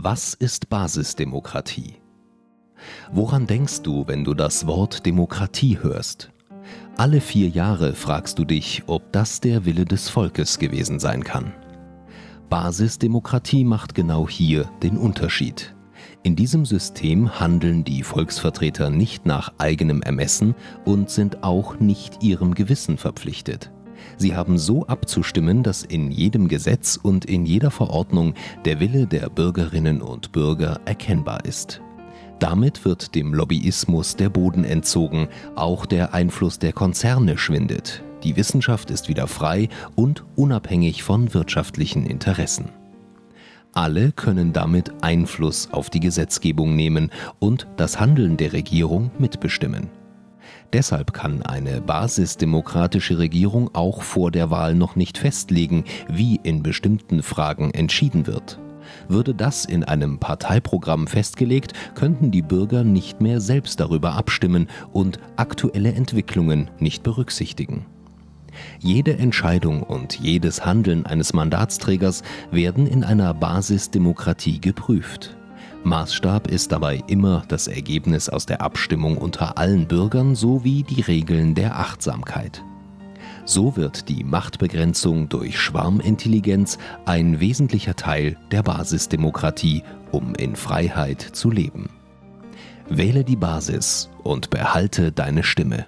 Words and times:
Was 0.00 0.32
ist 0.34 0.68
Basisdemokratie? 0.68 1.96
Woran 3.10 3.48
denkst 3.48 3.82
du, 3.82 4.06
wenn 4.06 4.22
du 4.22 4.32
das 4.32 4.68
Wort 4.68 5.04
Demokratie 5.04 5.76
hörst? 5.82 6.30
Alle 6.96 7.20
vier 7.20 7.48
Jahre 7.48 7.94
fragst 7.94 8.38
du 8.38 8.44
dich, 8.44 8.84
ob 8.86 9.10
das 9.10 9.40
der 9.40 9.64
Wille 9.64 9.84
des 9.84 10.08
Volkes 10.08 10.60
gewesen 10.60 11.00
sein 11.00 11.24
kann. 11.24 11.52
Basisdemokratie 12.48 13.64
macht 13.64 13.96
genau 13.96 14.28
hier 14.28 14.70
den 14.84 14.96
Unterschied. 14.96 15.74
In 16.22 16.36
diesem 16.36 16.64
System 16.64 17.40
handeln 17.40 17.82
die 17.82 18.04
Volksvertreter 18.04 18.90
nicht 18.90 19.26
nach 19.26 19.52
eigenem 19.58 20.02
Ermessen 20.02 20.54
und 20.84 21.10
sind 21.10 21.42
auch 21.42 21.80
nicht 21.80 22.22
ihrem 22.22 22.54
Gewissen 22.54 22.98
verpflichtet. 22.98 23.72
Sie 24.16 24.34
haben 24.34 24.58
so 24.58 24.86
abzustimmen, 24.86 25.62
dass 25.62 25.82
in 25.82 26.10
jedem 26.10 26.48
Gesetz 26.48 26.98
und 27.00 27.24
in 27.24 27.46
jeder 27.46 27.70
Verordnung 27.70 28.34
der 28.64 28.80
Wille 28.80 29.06
der 29.06 29.28
Bürgerinnen 29.28 30.02
und 30.02 30.32
Bürger 30.32 30.80
erkennbar 30.84 31.44
ist. 31.44 31.80
Damit 32.38 32.84
wird 32.84 33.14
dem 33.14 33.34
Lobbyismus 33.34 34.14
der 34.14 34.28
Boden 34.28 34.64
entzogen, 34.64 35.28
auch 35.56 35.86
der 35.86 36.14
Einfluss 36.14 36.58
der 36.58 36.72
Konzerne 36.72 37.36
schwindet. 37.36 38.04
Die 38.22 38.36
Wissenschaft 38.36 38.90
ist 38.90 39.08
wieder 39.08 39.26
frei 39.26 39.68
und 39.94 40.24
unabhängig 40.36 41.02
von 41.02 41.34
wirtschaftlichen 41.34 42.06
Interessen. 42.06 42.70
Alle 43.72 44.12
können 44.12 44.52
damit 44.52 44.92
Einfluss 45.02 45.68
auf 45.72 45.90
die 45.90 46.00
Gesetzgebung 46.00 46.74
nehmen 46.74 47.10
und 47.38 47.66
das 47.76 48.00
Handeln 48.00 48.36
der 48.36 48.52
Regierung 48.52 49.10
mitbestimmen. 49.18 49.88
Deshalb 50.72 51.12
kann 51.12 51.42
eine 51.42 51.80
basisdemokratische 51.80 53.18
Regierung 53.18 53.74
auch 53.74 54.02
vor 54.02 54.30
der 54.30 54.50
Wahl 54.50 54.74
noch 54.74 54.96
nicht 54.96 55.18
festlegen, 55.18 55.84
wie 56.08 56.40
in 56.42 56.62
bestimmten 56.62 57.22
Fragen 57.22 57.70
entschieden 57.70 58.26
wird. 58.26 58.58
Würde 59.08 59.34
das 59.34 59.64
in 59.64 59.84
einem 59.84 60.18
Parteiprogramm 60.18 61.06
festgelegt, 61.06 61.72
könnten 61.94 62.30
die 62.30 62.42
Bürger 62.42 62.84
nicht 62.84 63.20
mehr 63.20 63.40
selbst 63.40 63.80
darüber 63.80 64.12
abstimmen 64.12 64.68
und 64.92 65.18
aktuelle 65.36 65.92
Entwicklungen 65.92 66.70
nicht 66.78 67.02
berücksichtigen. 67.02 67.86
Jede 68.80 69.16
Entscheidung 69.16 69.82
und 69.82 70.18
jedes 70.18 70.64
Handeln 70.64 71.06
eines 71.06 71.32
Mandatsträgers 71.32 72.22
werden 72.50 72.86
in 72.86 73.04
einer 73.04 73.34
Basisdemokratie 73.34 74.60
geprüft. 74.60 75.37
Maßstab 75.84 76.48
ist 76.48 76.72
dabei 76.72 77.02
immer 77.06 77.44
das 77.48 77.68
Ergebnis 77.68 78.28
aus 78.28 78.46
der 78.46 78.60
Abstimmung 78.60 79.16
unter 79.16 79.58
allen 79.58 79.86
Bürgern 79.86 80.34
sowie 80.34 80.82
die 80.82 81.00
Regeln 81.00 81.54
der 81.54 81.78
Achtsamkeit. 81.78 82.62
So 83.44 83.76
wird 83.76 84.08
die 84.08 84.24
Machtbegrenzung 84.24 85.28
durch 85.28 85.58
Schwarmintelligenz 85.58 86.78
ein 87.06 87.40
wesentlicher 87.40 87.96
Teil 87.96 88.36
der 88.50 88.62
Basisdemokratie, 88.62 89.82
um 90.12 90.34
in 90.34 90.56
Freiheit 90.56 91.22
zu 91.22 91.50
leben. 91.50 91.88
Wähle 92.90 93.24
die 93.24 93.36
Basis 93.36 94.10
und 94.22 94.50
behalte 94.50 95.12
deine 95.12 95.42
Stimme. 95.42 95.86